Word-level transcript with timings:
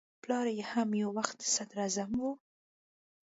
پلار 0.23 0.47
یې 0.57 0.63
هم 0.71 0.89
یو 1.01 1.09
وخت 1.17 1.37
صدراعظم 1.53 2.11
و. 2.21 2.23